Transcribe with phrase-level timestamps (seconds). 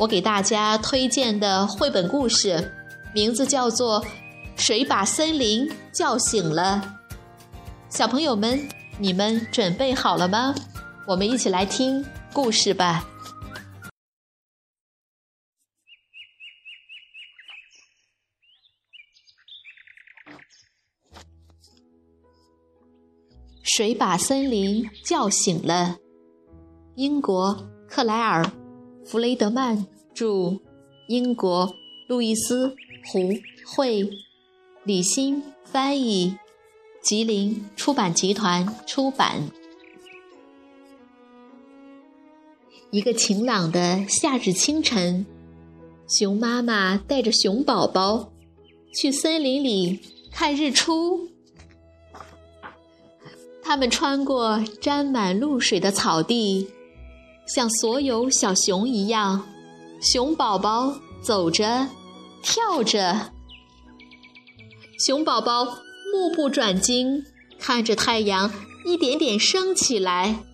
[0.00, 2.72] 我给大家推荐的绘本故事，
[3.14, 4.02] 名字叫做
[4.56, 6.80] 《谁把森林叫醒了》。
[7.94, 8.66] 小朋友们，
[8.98, 10.54] 你们准备好了吗？
[11.06, 13.06] 我们一起来听故事吧。
[23.62, 25.98] 谁把森林叫醒了？
[26.96, 27.54] 英国
[27.86, 28.42] 克莱尔·
[29.04, 30.58] 弗雷德曼著，
[31.08, 31.74] 英国
[32.06, 32.68] 路易斯·
[33.10, 33.32] 胡
[33.66, 34.08] 绘，
[34.84, 36.36] 李欣翻译，
[37.02, 39.50] 吉林出版集团出版。
[42.90, 45.26] 一个晴朗的夏日清晨，
[46.06, 48.32] 熊妈妈带着熊宝宝
[48.94, 50.00] 去森林里
[50.32, 51.28] 看日出。
[53.62, 56.68] 他们穿过沾满露水的草地，
[57.52, 59.48] 像所有小熊一样，
[60.00, 61.88] 熊宝宝走着，
[62.42, 63.32] 跳着。
[65.04, 65.64] 熊宝宝
[66.12, 67.24] 目不转睛
[67.58, 68.52] 看着太阳
[68.86, 70.44] 一点点升起来，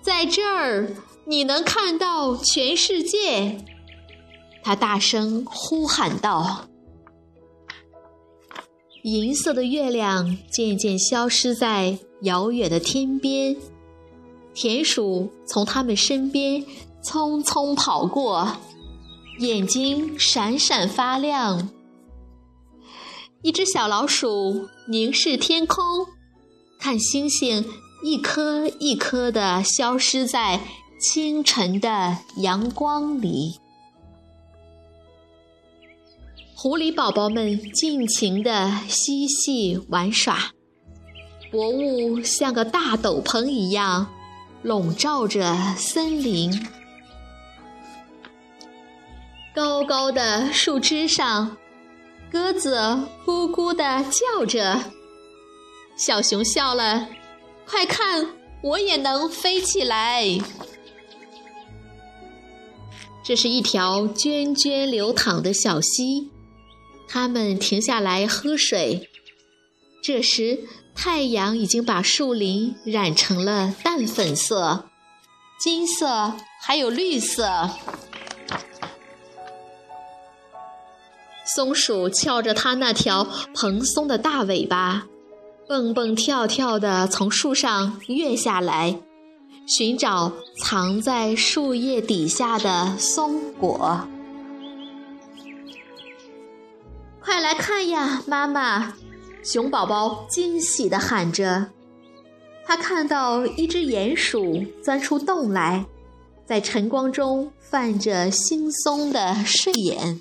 [0.00, 0.94] 在这儿
[1.26, 3.64] 你能看到全世界。
[4.62, 6.68] 他大声呼喊道。
[9.02, 13.56] 银色的月亮渐渐消失在遥远的天边，
[14.60, 16.64] 田鼠从他们身边
[17.00, 18.56] 匆匆跑过，
[19.38, 21.68] 眼睛闪闪发亮。
[23.40, 25.84] 一只小老鼠凝视天空，
[26.80, 27.64] 看星星
[28.02, 30.60] 一颗一颗的消失在
[31.00, 33.60] 清晨的阳光里。
[36.56, 40.50] 狐狸宝宝们尽情的嬉戏玩耍，
[41.52, 44.08] 薄雾像个大斗篷一样
[44.62, 46.66] 笼罩着森林。
[49.54, 51.56] 高高的树枝上，
[52.30, 52.76] 鸽子
[53.24, 54.92] 咕咕地叫着。
[55.96, 57.08] 小熊笑了
[57.66, 60.24] ：“快看，我也能飞起来！”
[63.24, 66.30] 这是一条涓涓流淌的小溪。
[67.08, 69.08] 他们停下来喝水。
[70.02, 70.60] 这时，
[71.00, 74.86] 太阳已经把树林染成了淡粉色、
[75.60, 77.70] 金色，还有绿色。
[81.44, 85.06] 松鼠翘着它那条蓬松的大尾巴，
[85.68, 89.00] 蹦蹦跳跳地从树上跃下来，
[89.68, 94.08] 寻找藏在树叶底下的松果。
[97.20, 98.94] 快来看呀，妈妈！
[99.50, 101.70] 熊宝宝惊喜地喊着。
[102.66, 105.86] 他看到一只鼹鼠钻出洞来，
[106.44, 110.20] 在晨光中泛着惺忪的睡眼。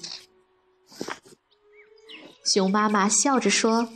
[2.46, 3.90] 熊妈妈笑着说：“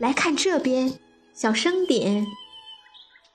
[0.00, 0.98] 来看这边，
[1.32, 2.26] 小声点。”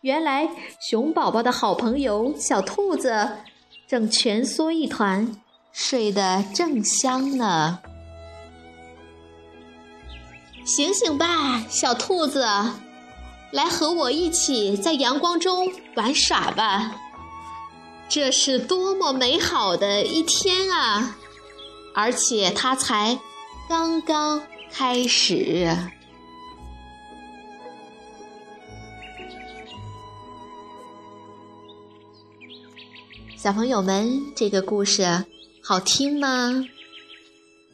[0.03, 0.49] 原来，
[0.89, 3.37] 熊宝宝的好朋友小兔子
[3.87, 5.41] 正蜷缩一团，
[5.71, 7.79] 睡得正香呢。
[10.65, 12.45] 醒醒吧，小兔子，
[13.51, 16.95] 来和我一起在阳光中玩耍吧！
[18.09, 21.17] 这是多么美好的一天啊！
[21.93, 23.19] 而且它才
[23.67, 24.41] 刚刚
[24.71, 25.75] 开始。
[33.37, 35.25] 小朋友们，这个故事
[35.61, 36.63] 好听吗？